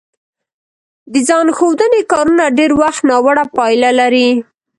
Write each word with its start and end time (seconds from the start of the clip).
د 1.11 1.13
ځان 1.27 1.47
ښودنې 1.57 2.01
کارونه 2.11 2.45
ډېری 2.57 2.75
وخت 2.81 3.01
ناوړه 3.09 3.45
پایله 3.57 3.89
لري 3.99 4.29